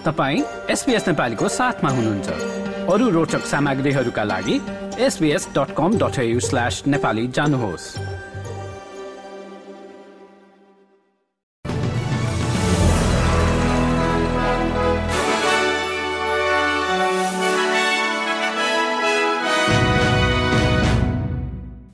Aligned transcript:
तपाईँ 0.00 0.42
एसपिएस 0.70 1.08
नेपालीको 1.08 1.48
साथमा 1.48 1.90
हुनुहुन्छ। 1.90 2.28
अरू 2.88 3.08
रोचक 3.10 3.44
सामग्रीहरूका 3.44 4.22
लागि 4.24 4.56
SBS 4.96 5.48
dot 5.52 5.74
com 5.76 5.98
dot 5.98 6.16
slash 6.40 6.82
Nepali 6.86 7.26
जानुहोस्। 7.28 7.84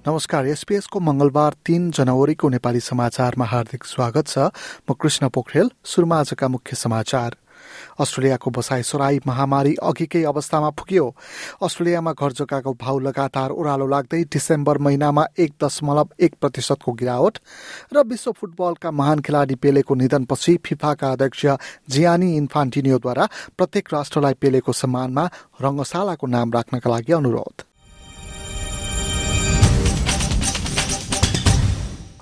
नमस्कार 0.07 0.47
एसपीएसको 0.47 1.01
मंगलबार 1.01 1.53
तीन 1.67 1.91
जनवरीको 1.91 2.49
नेपाली 2.49 2.81
समाचारमा 2.81 3.45
हार्दिक 3.45 3.85
स्वागत 3.85 4.27
छ। 4.29 4.39
म 4.87 4.95
कृष्ण 4.95 5.29
पोखरेल 5.29 5.71
सुरुमा 5.85 6.21
आजका 6.21 6.49
मुख्य 6.49 6.77
समाचार। 6.77 7.37
अस्ट्रेलियाको 8.01 8.51
बसाई 8.51 8.83
सराई 8.83 9.21
महामारी 9.27 9.75
अघिकै 9.83 10.23
अवस्थामा 10.25 10.71
पुग्यो। 10.71 11.07
अस्ट्रेलियामा 11.63 12.13
घर 12.13 12.33
जग्गाको 12.33 12.73
भाउ 12.75 12.99
लगातार 12.99 13.51
ओह्रालो 13.51 13.87
लाग्दै 13.87 14.23
डिसेम्बर 14.33 14.79
महिनामा 14.79 15.27
एक 15.39 15.53
दशमलव 15.63 16.09
एक 16.21 16.35
प्रतिशतको 16.41 16.93
गिरावट 16.93 17.39
र 17.95 18.03
विश्व 18.07 18.33
फुटबलका 18.33 18.91
महान 18.91 19.21
खेलाडी 19.21 19.55
पेलेको 19.55 19.95
निधनपछि 19.95 20.57
फिफाका 20.65 21.13
अध्यक्ष 21.13 21.47
जियानी 21.91 22.35
इन्फान्टिनियोद्वारा 22.37 23.29
प्रत्येक 23.59 23.95
राष्ट्रलाई 23.95 24.35
पेलेको 24.41 24.73
सम्मानमा 24.73 25.25
रङ्गशालाको 25.63 26.27
नाम 26.27 26.53
राख्नका 26.53 26.91
लागि 26.91 27.13
अनुरोध। 27.13 27.76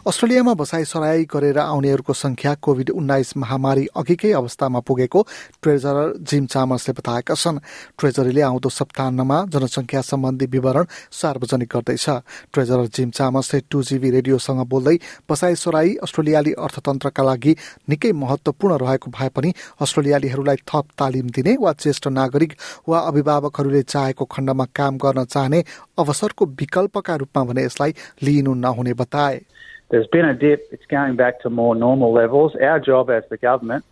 अस्ट्रेलियामा 0.04 0.52
बसाई 0.54 0.84
सराई 0.84 1.24
गरेर 1.24 1.58
आउनेहरूको 1.58 2.12
संख्या 2.12 2.52
कोविड 2.60 2.90
उन्नाइस 2.92 3.36
महामारी 3.36 3.86
अघिकै 3.96 4.32
अवस्थामा 4.32 4.80
पुगेको 4.84 5.20
ट्रेजरर 5.62 6.12
जिम 6.20 6.46
चामर्सले 6.46 6.92
बताएका 6.92 7.34
छन्। 7.34 7.58
ट्रेजरीले 7.98 8.40
आउँदो 8.42 8.68
सप्ताहमा 8.68 9.38
जनसंख्या 9.48 10.00
सम्बन्धी 10.02 10.46
विवरण 10.46 10.84
सार्वजनिक 11.10 11.68
गर्दैछ। 11.72 12.08
ट्रेजरर 12.52 12.86
जिम 12.92 13.10
चामर्सले 13.16 13.60
टू 13.70 13.82
जीबी 13.82 14.10
रेडियोसँग 14.10 14.60
बोल्दै 14.68 14.96
बसाई 15.24 15.54
सराई 15.56 15.96
अस्ट्रेलियाली 16.04 16.52
अर्थतन्त्रका 16.52 17.22
लागि 17.24 17.56
निकै 17.88 18.12
महत्वपूर्ण 18.14 18.76
रहेको 18.84 19.10
भए 19.10 19.28
पनि 19.32 19.54
अस्ट्रेलियालीहरूलाई 19.80 20.56
थप 20.68 20.84
तालिम 21.00 21.32
दिने 21.32 21.56
वा 21.56 21.72
ज्येष्ठ 21.80 22.08
नागरिक 22.12 22.52
वा 22.88 22.98
अभिभावकहरूले 23.08 23.82
चाहेको 23.88 24.24
खण्डमा 24.28 24.64
काम 24.76 24.98
गर्न 25.00 25.24
चाहने 25.24 25.64
अवसरको 25.98 26.46
विकल्पका 26.60 27.16
रूपमा 27.16 27.44
भने 27.44 27.64
यसलाई 27.64 27.94
लिइनु 28.22 28.54
नहुने 28.60 28.94
बताए। 29.00 29.40
there's 29.94 30.08
been 30.08 30.24
a 30.24 30.34
dip. 30.34 30.66
It's 30.72 30.86
going 30.86 31.14
back 31.14 31.40
to 31.42 31.50
more 31.50 31.76
normal 31.76 32.12
levels. 32.12 32.56
Our 32.56 32.80
job 32.80 33.10
as 33.10 33.22
the 33.30 33.36
government 33.36 33.84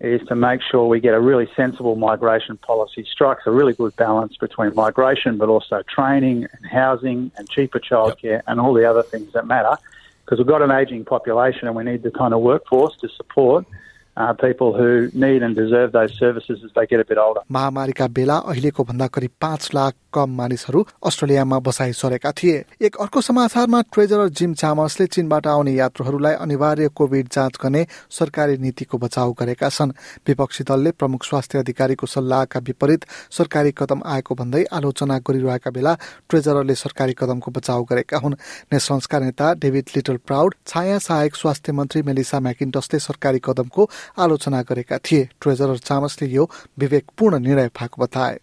is 0.00 0.20
to 0.28 0.34
make 0.34 0.60
sure 0.60 0.86
we 0.86 1.00
get 1.00 1.14
a 1.14 1.20
really 1.30 1.48
sensible 1.56 1.96
migration 1.96 2.58
policy, 2.58 3.06
strikes 3.10 3.44
a 3.46 3.50
really 3.50 3.72
good 3.72 3.96
balance 3.96 4.36
between 4.36 4.74
migration, 4.74 5.38
but 5.38 5.48
also 5.48 5.82
training 5.88 6.46
and 6.52 6.66
housing 6.70 7.30
and 7.38 7.48
cheaper 7.48 7.80
childcare 7.80 8.22
yep. 8.22 8.44
and 8.46 8.60
all 8.60 8.74
the 8.74 8.84
other 8.84 9.02
things 9.02 9.32
that 9.32 9.46
matter. 9.46 9.78
Because 10.26 10.36
we've 10.38 10.46
got 10.46 10.60
an 10.60 10.70
ageing 10.70 11.06
population 11.06 11.66
and 11.68 11.74
we 11.74 11.84
need 11.84 12.02
the 12.02 12.10
kind 12.10 12.34
of 12.34 12.42
workforce 12.42 12.94
to 12.98 13.08
support 13.08 13.64
uh, 14.18 14.34
people 14.34 14.76
who 14.76 15.10
need 15.14 15.42
and 15.42 15.56
deserve 15.56 15.92
those 15.92 16.12
services 16.18 16.62
as 16.64 16.70
they 16.74 16.86
get 16.86 17.00
a 17.00 17.04
bit 17.04 17.16
older. 17.16 17.40
महामारीका 17.50 18.06
बेला 18.18 18.36
अहिलेको 18.52 18.84
भन्दा 18.84 19.06
करिब 19.16 19.30
पाँच 19.40 19.70
लाख 19.74 19.94
कम 20.16 20.30
मानिसहरू 20.32 20.86
अस्ट्रेलियामा 21.06 21.58
बसाइ 21.60 21.92
सरेका 21.92 22.32
थिए। 22.32 22.64
एक 22.82 22.96
अर्को 22.96 23.20
समाचारमा 23.20 23.80
ट्रेजरर 23.92 24.28
जिम 24.30 24.54
चामसले 24.54 25.06
चीनबाट 25.06 25.46
आउने 25.46 25.72
यात्रुहरूलाई 25.72 26.34
अनिवार्य 26.36 26.88
कोविड 26.88 27.28
जाँच 27.28 27.58
गर्ने 27.62 27.86
सरकारी 28.10 28.56
नीतिको 28.56 28.98
बचाउ 28.98 29.32
गरेका 29.32 29.68
छन्। 29.68 29.92
विपक्षी 30.26 30.64
दलले 30.64 30.90
प्रमुख 30.92 31.24
स्वास्थ्य 31.24 31.58
अधिकारीको 31.58 32.06
सल्लाहका 32.06 32.60
विपरीत 32.60 33.04
सरकारी 33.30 33.72
कदम 33.78 34.02
आएको 34.06 34.34
भन्दै 34.34 34.64
आलोचना 34.72 35.18
गरिरहेका 35.20 35.70
बेला 35.70 35.92
ट्रेजररले 36.28 36.74
सरकारी 36.76 37.12
कदमको 37.12 37.50
बचाउ 37.50 37.84
गरेका 37.84 38.18
हुन्। 38.18 38.34
नेसनल्सका 38.72 39.18
नेता 39.18 39.52
डेभिड 39.54 39.86
लिटल 39.96 40.16
प्राउड 40.26 40.54
छाया 40.66 40.98
सहायक 40.98 41.36
स्वास्थ्य 41.36 41.72
मन्त्री 41.72 42.02
मेलिसा 42.02 42.40
म्याकिन्टसले 42.40 42.98
सरकारी 43.00 43.40
कदमको 43.44 43.88
आलोचना 44.18 44.62
गरेका 44.62 44.98
थिए। 45.04 45.28
ट्रेजरर 45.40 45.78
चामसले 45.78 46.28
यो 46.28 46.48
विवेकपूर्ण 46.78 47.38
निर्णय 47.38 47.68
भएको 47.68 48.02
बताए। 48.02 48.38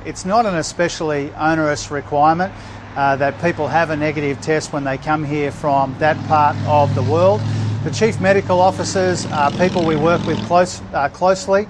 Onerous 1.64 1.92
requirement 1.92 2.52
uh, 2.98 3.16
that 3.16 3.42
people 3.42 3.70
have 3.70 3.90
a 3.90 3.96
negative 3.96 4.42
test 4.42 4.74
when 4.74 4.84
they 4.84 4.98
come 4.98 5.24
here 5.24 5.50
from 5.50 5.96
that 6.00 6.18
part 6.28 6.58
of 6.68 6.94
the 6.94 7.02
world. 7.04 7.40
The 7.86 7.92
chief 7.92 8.20
medical 8.20 8.60
officers 8.60 9.26
are 9.28 9.50
people 9.52 9.86
we 9.86 9.96
work 9.96 10.26
with 10.26 10.38
close, 10.46 10.82
uh, 10.94 11.08
closely. 11.08 11.66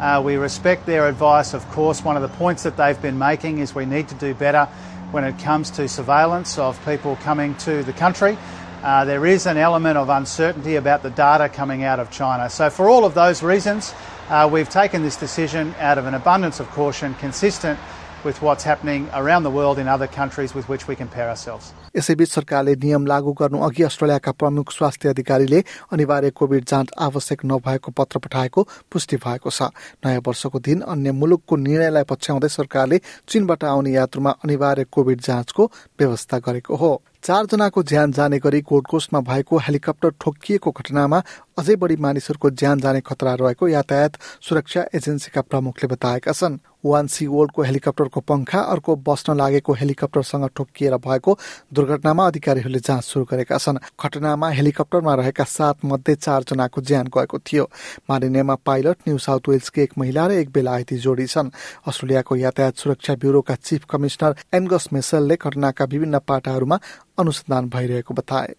Uh, 0.00 0.20
we 0.22 0.36
respect 0.36 0.84
their 0.84 1.08
advice, 1.08 1.54
of 1.54 1.66
course. 1.70 2.04
One 2.04 2.14
of 2.14 2.20
the 2.20 2.36
points 2.36 2.62
that 2.64 2.76
they've 2.76 3.00
been 3.00 3.18
making 3.18 3.60
is 3.60 3.74
we 3.74 3.86
need 3.86 4.08
to 4.08 4.14
do 4.16 4.34
better 4.34 4.66
when 5.12 5.24
it 5.24 5.38
comes 5.38 5.70
to 5.72 5.88
surveillance 5.88 6.58
of 6.58 6.78
people 6.84 7.16
coming 7.16 7.54
to 7.64 7.82
the 7.84 7.94
country. 7.94 8.36
Uh, 8.82 9.06
there 9.06 9.24
is 9.24 9.46
an 9.46 9.56
element 9.56 9.96
of 9.96 10.10
uncertainty 10.10 10.76
about 10.76 11.02
the 11.02 11.10
data 11.10 11.48
coming 11.48 11.84
out 11.84 12.00
of 12.00 12.10
China. 12.10 12.50
So, 12.50 12.68
for 12.68 12.90
all 12.90 13.06
of 13.06 13.14
those 13.14 13.42
reasons, 13.42 13.94
uh, 14.28 14.46
we've 14.52 14.68
taken 14.68 15.02
this 15.02 15.16
decision 15.16 15.74
out 15.78 15.96
of 15.96 16.04
an 16.04 16.12
abundance 16.12 16.60
of 16.60 16.68
caution, 16.72 17.14
consistent 17.14 17.80
with 18.24 18.40
what's 18.42 18.64
happening 18.64 19.08
around 19.14 19.42
the 19.42 19.50
world 19.50 19.78
in 19.78 19.88
other 19.88 20.08
countries 20.08 20.54
with 20.54 20.68
which 20.68 20.86
we 20.88 20.96
compare 20.96 21.28
ourselves. 21.28 21.72
यसैबीच 21.96 22.28
सरकारले 22.28 22.74
नियम 22.76 23.06
लागू 23.06 23.32
गर्नु 23.40 23.58
अघि 23.66 23.82
अस्ट्रेलियाका 23.82 24.32
प्रमुख 24.40 24.72
स्वास्थ्य 24.72 25.08
अधिकारीले 25.08 25.62
अनिवार्य 25.92 26.30
कोविड 26.38 26.64
जाँच 26.64 26.88
आवश्यक 27.06 27.44
नभएको 27.44 27.90
पत्र 27.98 28.18
पठाएको 28.24 28.66
पुष्टि 28.92 29.16
भएको 29.24 29.50
छ 29.50 29.70
नयाँ 30.04 30.22
वर्षको 30.26 30.58
दिन 30.68 30.80
अन्य 30.94 31.12
मुलुकको 31.20 31.56
निर्णयलाई 31.66 32.04
पछ्याउँदै 32.10 32.48
सरकारले 32.48 33.00
चीनबाट 33.28 33.64
आउने 33.64 33.92
यात्रुमा 33.92 34.30
अनिवार्य 34.44 34.84
कोविड 34.92 35.20
जाँचको 35.28 35.70
व्यवस्था 36.00 36.38
गरेको 36.46 36.76
हो 36.76 36.92
चारजनाको 37.24 37.82
ज्यान 37.82 38.12
जाने 38.12 38.38
गरी 38.38 38.60
कोस्टमा 38.62 39.20
भएको 39.20 39.58
हेलिकप्टर 39.58 40.10
ठोकिएको 40.22 40.70
घटनामा 40.70 41.18
अझै 41.58 41.74
बढी 41.76 41.96
मानिसहरूको 41.98 42.50
ज्यान 42.54 42.80
जाने 42.80 43.00
खतरा 43.02 43.34
रहेको 43.34 43.68
यातायात 43.68 44.12
सुरक्षा 44.40 44.82
एजेन्सीका 44.94 45.40
प्रमुखले 45.42 45.86
बताएका 45.88 46.32
छन्। 46.32 46.58
वान 46.86 47.06
सी 47.10 47.26
वर्ल्डको 47.26 47.62
हेलिकप्टरको 47.62 48.20
पंखा 48.22 48.60
अर्को 48.72 48.94
बस्न 49.02 49.34
लागेको 49.34 49.72
हेलिकप्टरसँग 49.74 50.46
ठोकिएर 50.56 50.94
भएको 51.02 51.32
दुर्घटनामा 51.74 52.26
अधिकारीहरूले 52.26 52.78
जाँच 52.78 53.04
सुरु 53.04 53.24
गरेका 53.26 53.58
छन्। 53.58 53.82
घटनामा 53.98 54.48
हेलिकप्टरमा 54.50 55.14
रहेका 55.14 55.44
सात 55.44 55.76
मध्ये 55.84 56.14
चारजनाको 56.14 56.80
ज्यान 56.80 57.06
गएको 57.10 57.38
थियो। 57.42 57.64
मारिनेमा 58.06 58.54
पाइलट 58.62 58.96
न्यू 59.08 59.18
साउथ 59.18 59.48
वेल्सकी 59.48 59.82
एक 59.82 59.98
महिला 59.98 60.26
र 60.26 60.38
एक 60.38 60.54
बेलायती 60.54 60.96
जोडी 61.02 61.26
छन्। 61.26 61.50
अस्ट्रेलियाको 61.82 62.36
यातायात 62.36 62.74
सुरक्षा 62.78 63.14
ब्युरोका 63.18 63.54
चिफ 63.58 63.84
कमिश्नर 63.90 64.34
एनगस 64.54 64.88
मेसलले 64.92 65.34
घटनाका 65.34 65.84
विभिन्न 65.84 66.18
पाटाहरूमा 66.22 66.78
अनुसन्धान 67.18 67.68
भइरहेको 67.68 68.14
बताए। 68.14 68.54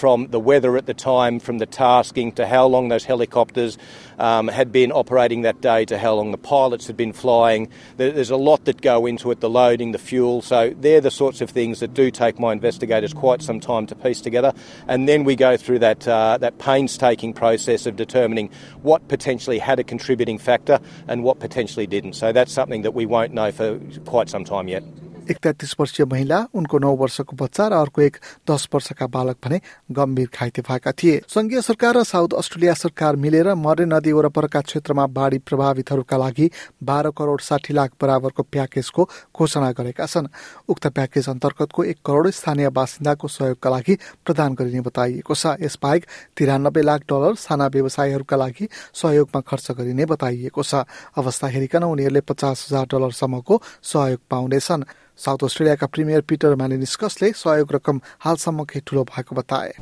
From 0.00 0.28
the 0.28 0.40
weather 0.40 0.78
at 0.78 0.86
the 0.86 0.94
time, 0.94 1.40
from 1.40 1.58
the 1.58 1.66
tasking 1.66 2.32
to 2.32 2.46
how 2.46 2.66
long 2.66 2.88
those 2.88 3.04
helicopters 3.04 3.76
um, 4.18 4.48
had 4.48 4.72
been 4.72 4.92
operating 4.92 5.42
that 5.42 5.60
day, 5.60 5.84
to 5.84 5.98
how 5.98 6.14
long 6.14 6.30
the 6.30 6.38
pilots 6.38 6.86
had 6.86 6.96
been 6.96 7.12
flying. 7.12 7.68
There's 7.98 8.30
a 8.30 8.38
lot 8.38 8.64
that 8.64 8.80
go 8.80 9.04
into 9.04 9.30
it, 9.30 9.40
the 9.40 9.50
loading, 9.50 9.92
the 9.92 9.98
fuel. 9.98 10.40
So 10.40 10.70
they're 10.70 11.02
the 11.02 11.10
sorts 11.10 11.42
of 11.42 11.50
things 11.50 11.80
that 11.80 11.92
do 11.92 12.10
take 12.10 12.38
my 12.38 12.50
investigators 12.54 13.12
quite 13.12 13.42
some 13.42 13.60
time 13.60 13.86
to 13.88 13.94
piece 13.94 14.22
together, 14.22 14.54
and 14.88 15.06
then 15.06 15.24
we 15.24 15.36
go 15.36 15.58
through 15.58 15.80
that 15.80 16.08
uh, 16.08 16.38
that 16.38 16.58
painstaking 16.58 17.34
process 17.34 17.84
of 17.84 17.96
determining 17.96 18.48
what 18.80 19.06
potentially 19.08 19.58
had 19.58 19.78
a 19.78 19.84
contributing 19.84 20.38
factor 20.38 20.80
and 21.08 21.24
what 21.24 21.40
potentially 21.40 21.86
didn't. 21.86 22.14
So 22.14 22.32
that's 22.32 22.52
something 22.52 22.80
that 22.82 22.94
we 22.94 23.04
won't 23.04 23.34
know 23.34 23.52
for 23.52 23.78
quite 24.06 24.30
some 24.30 24.46
time 24.46 24.66
yet. 24.66 24.82
एक 25.30 25.46
वर्षीय 25.80 26.06
महिला 26.06 26.38
उनको 26.54 26.78
नौ 26.78 26.90
वर्षको 26.96 27.36
बच्चा 27.36 27.66
र 27.68 27.72
अर्को 27.74 28.02
एक 28.02 28.16
दस 28.50 28.68
वर्षका 28.74 29.06
बालक 29.06 29.36
भने 29.44 29.60
गम्भीर 29.90 30.28
घाइते 30.34 30.62
भएका 30.62 30.92
थिए। 30.92 31.20
संघीय 31.28 31.60
सरकार 31.62 31.96
र 31.96 32.02
साउथ 32.04 32.34
अस्ट्रेलिया 32.34 32.74
सरकार 32.74 33.16
मिलेर 33.16 33.54
मरे 33.54 33.84
नदी 33.86 34.12
वरपरका 34.12 34.60
क्षेत्रमा 34.60 35.06
बाढी 35.08 35.38
प्रभावितहरूका 35.40 36.16
लागि 36.16 36.50
बाह्र 36.82 37.10
करोड 37.14 37.40
साठी 37.40 37.74
लाख 37.74 37.90
बराबरको 38.02 38.42
प्याकेजको 38.42 39.08
घोषणा 39.30 39.70
गरेका 39.70 40.06
छन्। 40.06 40.26
उक्त 40.68 40.86
प्याकेज 40.88 41.28
अन्तर्गतको 41.28 41.84
एक 41.84 41.98
करोड 42.02 42.30
स्थानीय 42.30 42.68
बासिन्दाको 42.70 43.28
सहयोगका 43.28 43.70
लागि 43.70 43.94
प्रदान 44.26 44.54
गरिने 44.54 44.80
बताइएको 44.82 45.34
छ। 45.34 45.54
यसबाहेक 45.62 46.06
तिरानब्बे 46.36 46.82
लाख 46.82 47.00
डलर 47.06 47.34
साना 47.38 47.66
व्यवसायीहरूका 47.70 48.36
लागि 48.36 48.68
सहयोगमा 48.94 49.40
खर्च 49.40 49.70
गरिने 49.78 50.04
बताइएको 50.06 50.62
छ। 50.62 50.82
अवस्था 51.14 51.46
हेरिकन 51.48 51.84
उनीहरूले 51.84 52.20
पचास 52.26 52.66
हजार 52.66 52.86
डलरसम्मको 52.90 53.62
सहयोग 53.82 54.20
पाउनेछन्। 54.26 54.84
साउथ 55.20 55.44
अस्ट्रेलियाका 55.44 55.86
प्रिमियर 55.94 56.20
पिटर 56.28 56.54
म्यालिनिस्कसले 56.56 57.30
सहयोग 57.38 57.72
रकम 57.74 58.00
हालसम्म 58.24 58.64
केही 58.70 58.82
ठुलो 58.88 59.04
भएको 59.10 59.36
बताए 59.36 59.72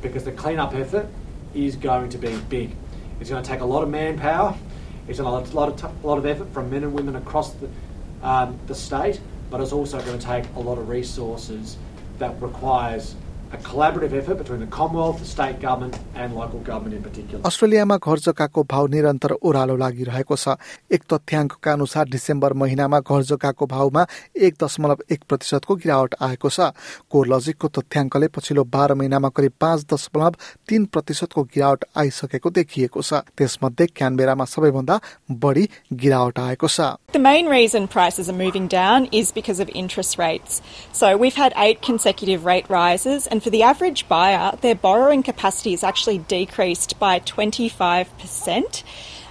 But 9.51 9.61
it's 9.61 9.71
also 9.73 9.99
going 9.99 10.19
to 10.19 10.25
take 10.25 10.45
a 10.55 10.59
lot 10.59 10.77
of 10.77 10.89
resources 10.89 11.77
that 12.19 12.35
requires 12.39 13.15
a 13.51 13.57
collaborative 13.57 14.13
effort 14.13 14.37
between 14.37 14.59
the 14.59 14.67
Commonwealth, 14.67 15.19
the 15.19 15.25
state 15.25 15.59
government, 15.59 15.97
and 16.15 16.35
local 16.35 16.59
government 16.59 16.95
in 16.95 17.03
particular. 17.03 17.41
अस्ट्रेलियामा 17.45 17.97
घर 17.97 18.19
जग्गाको 18.25 18.63
भाव 18.71 18.87
निरन्तर 18.93 19.31
ओह्रालो 19.41 19.75
लागिरहेको 19.77 20.35
छ 20.35 20.55
एक 20.93 21.03
तथ्याङ्कका 21.13 21.73
अनुसार 21.73 22.09
डिसेम्बर 22.15 22.53
महिनामा 22.63 22.99
घर 22.99 23.21
जग्गाको 23.31 23.65
भावमा 23.73 24.05
एक 24.47 24.55
दशमलव 24.63 25.03
एक 25.11 25.23
प्रतिशतको 25.29 25.75
गिरावट 25.85 26.15
आएको 26.29 26.49
छ 26.49 26.69
कोर 27.09 27.27
लजिकको 27.33 27.67
तथ्याङ्कले 27.79 28.27
पछिल्लो 28.37 28.63
बाह्र 28.77 28.93
महिनामा 29.01 29.29
करिब 29.39 29.53
पाँच 29.65 29.85
दशमलव 29.93 30.37
तीन 30.69 30.85
प्रतिशतको 30.93 31.43
गिरावट 31.55 31.85
आइसकेको 32.03 32.49
देखिएको 32.59 33.01
छ 33.01 33.23
त्यसमध्ये 33.37 33.87
क्यानबेरामा 33.95 34.45
सबैभन्दा 34.53 34.99
बढी 35.47 35.67
गिरावट 36.05 36.39
आएको 36.45 36.73
छ 36.77 36.93
The 37.11 37.25
main 37.25 37.47
reason 37.47 37.87
prices 37.89 38.29
are 38.29 38.37
moving 38.39 38.67
down 38.67 39.09
is 39.11 39.31
because 39.31 39.59
of 39.59 39.69
interest 39.73 40.19
rates. 40.19 40.61
So 40.93 41.17
we've 41.17 41.35
had 41.35 41.53
eight 41.57 41.81
consecutive 41.81 42.45
rate 42.45 42.69
rises, 42.69 43.25
and 43.25 43.38
And 43.39 43.43
for 43.45 43.51
the 43.51 43.63
average 43.63 44.05
buyer, 44.09 44.57
their 44.59 44.75
borrowing 44.75 45.23
capacity 45.23 45.71
is 45.71 45.81
actually 45.81 46.17
decreased 46.17 46.99
by 46.99 47.19
25%. 47.21 48.83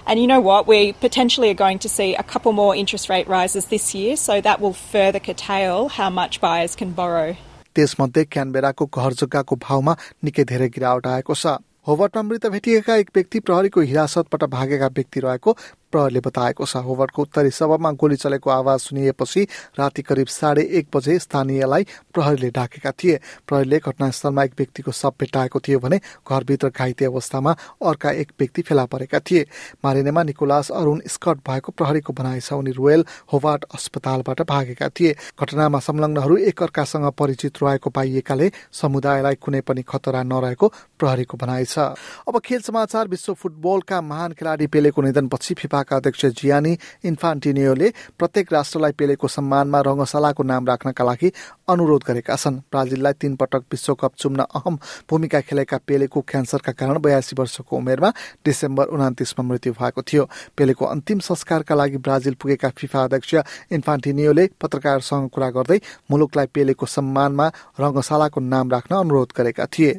And 0.07 0.19
you 0.19 0.25
know 0.25 0.39
what? 0.39 0.65
We 0.65 0.93
potentially 0.93 1.51
are 1.51 1.59
going 1.59 1.77
to 1.77 1.89
see 1.89 2.15
a 2.15 2.23
couple 2.23 2.51
more 2.51 2.75
interest 2.75 3.07
rate 3.07 3.27
rises 3.27 3.67
this 3.67 3.93
year, 3.93 4.15
so 4.15 4.41
that 4.41 4.59
will 4.59 4.73
further 4.73 5.19
curtail 5.19 5.89
how 5.89 6.09
much 6.09 6.41
buyers 6.41 6.75
can 6.75 6.93
borrow. 6.93 7.35
त्यसमध्ये 7.75 8.23
क्यानबेराको 8.33 8.85
घरजुकाको 8.85 9.55
भावमा 9.69 9.95
निकै 10.25 10.43
धेरै 10.53 10.69
गिरावट 10.73 11.07
आएको 11.07 11.35
छ 11.41 11.53
होबर्टमा 11.87 12.21
मृत 12.29 12.45
भेटिएका 12.57 12.95
एक 13.05 13.11
व्यक्ति 13.15 13.39
प्रहरीको 13.45 13.81
हिरासतबाट 13.91 14.43
भागेका 14.57 14.87
व्यक्ति 14.97 15.19
रहेको 15.19 15.57
प्रहरले 15.91 16.19
बताएको 16.19 16.65
छ। 16.65 16.77
होवर्डको 16.79 17.21
उत्तरी 17.21 17.49
सभामा 17.51 17.91
गोली 17.91 18.15
चलेको 18.15 18.49
आवाज 18.49 18.79
सुनिएपछि 18.79 19.43
राति 19.79 20.01
करिब 20.01 20.27
साढे 20.29 20.63
एक 20.79 20.87
बजे 20.95 21.17
स्थानीयलाई 21.19 21.83
प्रहरीले 22.13 22.49
ढाकेका 22.51 22.91
थिए। 22.93 23.19
प्रहरीले 23.47 23.79
घटनास्थलमा 23.79 24.43
एक 24.43 24.53
व्यक्तिको 24.57 24.91
शव 24.91 25.13
भेटाएको 25.19 25.59
थियो 25.59 25.79
भने 25.79 25.97
घरभित्र 26.23 26.69
घाइते 26.69 27.05
अवस्थामा 27.05 27.55
अर्का 27.85 28.11
एक 28.11 28.31
व्यक्ति 28.39 28.61
फेला 28.61 28.85
परेका 28.87 29.19
थिए। 29.21 29.45
मारिनेमा 29.85 30.23
निकोलास 30.23 30.71
अरुण 30.71 31.01
स्कट 31.07 31.37
भएको 31.47 31.71
प्रहरीको 31.71 32.13
भनाइ 32.13 32.39
छ। 32.39 32.53
उनी 32.53 32.71
रोयल 32.71 33.05
होवार्ड 33.33 33.65
अस्पतालबाट 33.73 34.41
भागेका 34.41 34.89
थिए। 34.89 35.15
घटनामा 35.39 35.79
संलग्नहरू 35.79 36.37
एक 36.39 36.63
अर्कासँग 36.63 37.11
परिचित 37.17 37.63
रहेको 37.63 37.89
पाइएकाले 37.89 38.51
समुदायलाई 38.71 39.35
कुनै 39.35 39.61
पनि 39.61 39.81
खतरा 39.81 40.23
नरहेको 40.23 40.67
प्रहरीको 40.99 41.37
भनाइ 41.37 41.65
छ। 41.65 41.79
अब 42.27 42.39
खेल 42.39 42.61
समाचार 42.61 43.07
विश्व 43.07 43.33
फुटबलका 43.33 44.01
महान 44.01 44.31
खेलाडी 44.33 44.67
पेलेको 44.67 45.01
निधनपछि 45.01 45.53
फिफा 45.55 45.78
फिफाका 45.79 45.95
अध्यक्ष 45.95 46.25
जियानी 46.39 46.77
इन्फान्टिनियोले 47.05 47.89
प्रत्येक 48.19 48.53
राष्ट्रलाई 48.53 48.91
पेलेको 48.91 49.27
सम्मानमा 49.27 49.79
रङ्गशालाको 49.79 50.43
नाम 50.43 50.65
राख्नका 50.67 51.03
लागि 51.03 51.31
अनुरोध 51.69 52.03
गरेका 52.07 52.35
छन्। 52.35 52.59
ब्राजिललाई 52.71 53.13
तीन 53.15 53.35
पटक 53.35 53.63
विश्वकप 53.71 54.11
चुम्न 54.17 54.39
अहम 54.51 54.75
भूमिका 55.09 55.39
खेलेका 55.41 55.77
पेलेको 55.87 56.21
क्यान्सरका 56.21 56.71
कारण 56.71 56.99
बयासी 56.99 57.35
वर्षको 57.39 57.77
उमेरमा 57.77 58.09
डिसेम्बर 58.45 58.85
उनातिसमा 58.91 59.43
मृत्यु 59.47 59.73
भएको 59.79 60.01
थियो। 60.01 60.23
पेलेको 60.57 60.85
अन्तिम 60.85 61.19
संस्कारका 61.19 61.75
लागि 61.75 61.97
ब्राजिल 61.97 62.33
पुगेका 62.41 62.69
फिफा 62.75 63.03
अध्यक्ष 63.03 63.31
इन्फान्टिनियोले 63.71 64.49
पत्रकारसँग 64.61 65.29
कुरा 65.31 65.49
गर्दै 65.55 65.79
मुलुकलाई 66.11 66.47
पेलेको 66.53 66.85
सम्मानमा 66.85 67.47
रङ्गशालाको 67.79 68.39
नाम 68.43 68.65
राख्न 68.71 68.95
अनुरोध 68.95 69.29
गरेका 69.37 69.65
थिए। 69.65 69.91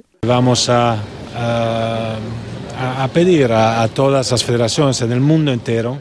A, 2.80 3.08
pedir 3.08 3.52
a, 3.52 3.82
a 3.82 3.88
todas 3.88 4.30
las 4.30 4.44
federaciones 4.44 5.00
en 5.02 5.12
el 5.12 5.20
mundo 5.20 5.52
entero 5.52 5.98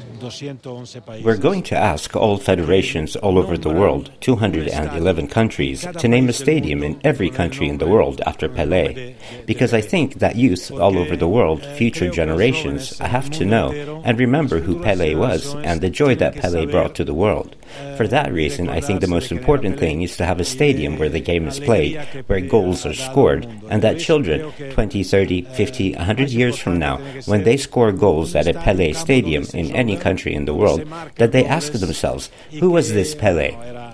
We're 1.24 1.38
going 1.38 1.64
to 1.64 1.78
ask 1.78 2.16
all 2.16 2.38
federations 2.38 3.16
all 3.16 3.38
over 3.38 3.58
the 3.58 3.70
world, 3.70 4.12
211 4.22 5.28
countries, 5.28 5.86
to 5.98 6.08
name 6.08 6.30
a 6.30 6.34
stadium 6.34 6.84
in 6.84 7.00
every 7.04 7.30
country 7.30 7.68
in 7.68 7.78
the 7.78 7.88
world 7.88 8.22
after 8.26 8.50
Pelé. 8.50 9.16
Because 9.46 9.74
I 9.74 9.82
think 9.82 10.16
that 10.16 10.36
youth 10.36 10.72
all 10.72 10.98
over 10.98 11.16
the 11.16 11.28
world, 11.28 11.64
future 11.78 12.10
generations, 12.10 12.98
have 13.00 13.30
to 13.32 13.46
know 13.46 13.72
and 14.04 14.20
remember 14.20 14.60
who 14.60 14.80
Pelé 14.80 15.18
was 15.18 15.56
and 15.56 15.82
the 15.82 15.90
joy 15.90 16.16
that 16.16 16.36
Pelé 16.36 16.70
brought 16.70 16.96
to 16.96 17.04
the 17.04 17.14
world. 17.14 17.56
For 17.98 18.08
that 18.08 18.34
reason, 18.34 18.70
I 18.70 18.82
think 18.82 19.02
the 19.02 19.08
most 19.08 19.32
important 19.32 19.80
thing 19.80 20.02
is 20.02 20.18
to 20.18 20.26
have 20.26 20.40
a 20.40 20.46
stadium 20.46 20.98
where 20.98 21.10
the 21.10 21.20
game 21.20 21.48
is 21.48 21.60
played, 21.60 22.02
where 22.28 22.42
goals 22.42 22.86
are 22.86 22.94
scored, 22.94 23.46
and 23.70 23.82
that 23.84 24.00
children, 24.00 24.52
20, 24.72 25.04
30, 25.04 25.42
50, 25.44 25.96
100 25.96 26.30
years 26.30 26.58
from 26.58 26.80
now, 26.80 26.98
when 27.26 27.44
they 27.44 27.58
score 27.58 27.92
goals 27.92 28.36
at 28.36 28.48
a 28.48 28.54
Pelé 28.54 28.96
stadium 28.96 29.46
in 29.54 29.72
any 29.76 29.96
country, 29.96 30.09
country 30.10 30.34
in 30.40 30.46
the 30.46 30.58
world 30.62 30.82
that 31.22 31.32
they 31.32 31.46
ask 31.46 31.72
themselves, 31.74 32.24
who 32.62 32.70
was 32.78 32.86
this 32.98 33.14
Pele? 33.22 33.50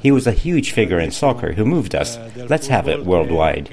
He 0.05 0.11
was 0.17 0.25
a 0.27 0.31
huge 0.45 0.67
figure 0.71 0.99
in 1.05 1.11
soccer 1.11 1.49
who 1.57 1.65
moved 1.65 1.93
us. 1.93 2.17
Let's 2.53 2.67
have 2.67 2.87
it 2.93 2.99
worldwide. 3.05 3.65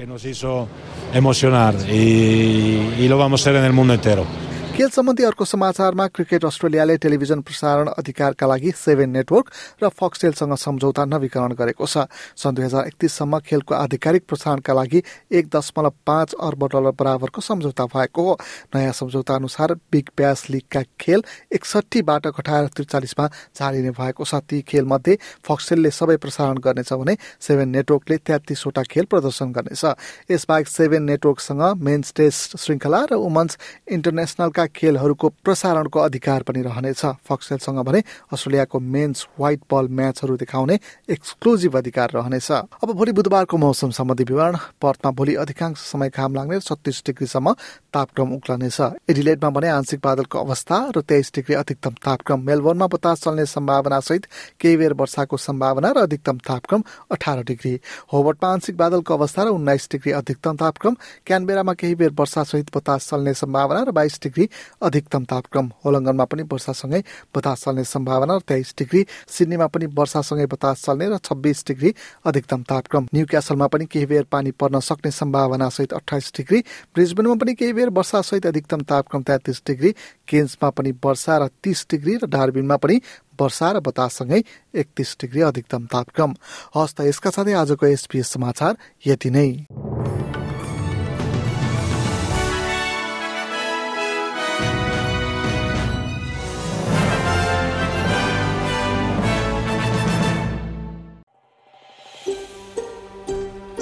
खेल 4.73 4.89
सम्बन्धी 4.89 5.23
अर्को 5.23 5.45
समाचारमा 5.45 6.05
cricket 6.09 6.45
अस्ट्रेलियाले 6.45 6.95
television 6.97 7.41
प्रसारण 7.45 7.87
अधिकारका 7.89 8.47
लागि 8.47 8.71
seven 8.73 9.09
network 9.09 9.49
र 9.83 9.89
फक्सटेलसँग 9.93 10.55
सम्झौता 10.57 11.03
नवीकरण 11.05 11.53
गरेको 11.53 11.85
छ। 11.85 12.09
सन् 12.33 12.55
दुई 12.57 12.65
हजार 12.65 12.87
एकतिससम्म 12.87 13.39
खेलको 13.45 13.73
आधिकारिक 13.75 14.25
प्रसारणका 14.25 14.73
लागि 14.73 15.01
एक 15.29 15.49
दशमलव 15.53 15.93
पाँच 16.01 16.33
अर्ब 16.41 16.65
डलर 16.73 16.91
बराबरको 16.97 17.41
सम्झौता 17.43 17.85
भएको 17.85 18.21
हो। 18.25 18.33
नयाँ 18.73 18.93
सम्झौता 18.97 19.35
अनुसार 19.35 19.73
बिग 19.93 20.09
ब्यास 20.17 20.49
लिगका 20.49 20.81
खेल 20.97 21.21
एकसठीबाट 21.53 22.27
घटाएर 22.33 22.67
त्रिचालिसमा 22.73 23.29
झारिने 23.53 23.91
भएको 23.93 24.25
छ। 24.25 24.41
ती 24.41 24.61
खेल 24.65 24.89
मध्ये 24.89 25.17
फक्सटेलले 25.45 25.91
सबै 25.93 26.17
प्रसारण 26.17 26.57
गर्नेछ 26.57 26.93
भने 26.97 27.15
सेभेन 27.37 27.69
नेटवर्कले 27.77 28.17
तेत्तिसवटा 28.25 28.81
खेल 28.89 29.05
प्रदर्शन 29.05 29.53
गर्नेछ। 29.53 29.85
यसबाहेक 30.33 30.67
सेभेन 30.67 31.03
नेटवर्कसँग 31.13 31.61
मेन्स 31.77 32.13
टेस्ट 32.17 32.57
श्रृङ्खला 32.57 33.05
र 33.13 33.21
वुमन्स 33.21 33.57
इन्टरनेसनलका 33.93 34.61
खेलहरूको 34.67 35.29
प्रसारणको 35.43 35.99
अधिकार 35.99 36.43
पनि 36.43 36.61
रहनेछ। 36.61 37.05
फक्सेलसँग 37.25 37.79
भने 37.79 38.03
अस्ट्रेलियाको 38.33 38.79
मेन्स 38.79 39.27
व्हाइट 39.39 39.61
बल 39.71 39.87
म्याचहरू 39.89 40.35
देखाउने 40.37 40.79
एक्सक्लुजिभ 41.09 41.77
अधिकार 41.77 42.09
रहनेछ। 42.15 42.51
अब 42.51 42.91
भोलि 42.91 43.11
बुधबारको 43.11 43.57
मौसम 43.57 43.91
सम्बन्धी 43.91 44.23
विवरण। 44.23 44.57
पर्थमा 44.81 45.11
भोलि 45.11 45.35
अधिकांश 45.35 45.77
समय 45.81 46.09
घाम 46.09 46.35
लाग्ने 46.35 46.59
छत्तिस 46.59 47.01
डिग्रीसम्म 47.05 47.53
तापक्रम 47.93 48.33
उक्लनेछ। 48.35 48.79
एडिलेटमा 49.09 49.49
भने 49.49 49.69
आंशिक 49.69 49.99
बादलको 50.03 50.39
अवस्था 50.39 50.77
र 50.97 51.01
तेइस 51.03 51.31
डिग्री 51.35 51.55
अधिकतम 51.55 51.93
तापक्रम 52.03 52.41
मेलबोर्नमा 52.41 52.87
बतास 52.87 53.23
चल्ने 53.23 53.45
सम्भावना 53.45 53.99
सहित 53.99 54.25
केही 54.59 54.77
बेर 54.77 54.93
वर्षाको 54.93 55.37
सम्भावना 55.37 55.91
र 55.91 55.97
अधिकतम 56.03 56.37
तापक्रम 56.39 56.83
अठार 57.11 57.43
डिग्री। 57.43 57.79
होबर्टमा 58.13 58.51
आंशिक 58.51 58.77
बादलको 58.77 59.13
अवस्था 59.13 59.43
र 59.43 59.47
उन्नाइस 59.49 59.87
डिग्री 59.91 60.11
अधिकतम 60.13 60.55
तापक्रम। 60.57 60.95
क्यानबेरामा 61.25 61.73
केही 61.73 61.95
बेर 61.95 62.11
वर्षा 62.13 62.43
सहित 62.43 62.75
बतास 62.77 63.09
चल्ने 63.09 63.33
सम्भावना 63.33 63.81
र 63.83 63.91
बाइस 63.91 64.19
डिग्री 64.23 64.49
अधिकतम 64.81 65.23
तापक्रम 65.25 65.71
होलङ्गनमा 65.85 66.25
पनि 66.25 66.43
वर्षासँगै 66.43 67.01
बतास 67.35 67.63
चल्ने 67.63 67.83
सम्भावना 67.83 68.35
र 68.35 68.39
तेइस 68.47 68.73
डिग्री। 68.77 69.05
सिडनीमा 69.27 69.67
पनि 69.67 69.85
वर्षासँगै 69.93 70.45
बतास 70.45 70.83
चल्ने 70.85 71.07
र 71.09 71.17
छब्बिस 71.19 71.63
डिग्री 71.67 71.93
अधिकतम 72.25 72.61
तापक्रम। 72.63 73.07
न्यू 73.13 73.25
क्यासलमा 73.25 73.67
पनि 73.67 73.85
केही 73.85 74.05
बेर 74.05 74.23
पानी 74.31 74.51
पर्न 74.53 74.79
सक्ने 74.79 75.11
सम्भावना 75.11 75.69
सहित 75.69 75.93
अठाइस 75.93 76.31
डिग्री। 76.37 76.59
ब्रिजबेनमा 76.95 77.35
पनि 77.35 77.53
केही 77.53 77.73
बेर 77.73 77.89
वर्षा 77.89 78.21
सहित 78.21 78.45
अधिकतम 78.47 78.81
तापक्रम 78.83 79.21
तेत्तिस 79.23 79.61
डिग्री। 79.67 79.91
केन्समा 80.27 80.69
पनि 80.69 80.91
वर्षा 81.05 81.37
र 81.37 81.47
तीस 81.63 81.85
डिग्री 81.91 82.15
र 82.17 82.27
डार्बिनमा 82.27 82.77
पनि 82.77 83.01
वर्षा 83.41 83.71
र 83.71 83.79
बताससँगै 83.79 84.41
एकतिस 84.75 85.15
डिग्री 85.21 85.41
अधिकतम 85.41 85.85
तापक्रम। 85.91 86.35
हस् 86.75 86.95
त 86.95 87.01
यसका 87.09 87.29
साथै 87.29 87.53
आजको 87.53 87.85
एसपिएस 87.85 88.27
समाचार 88.33 88.77
यति 89.05 89.29
नै। 89.29 90.22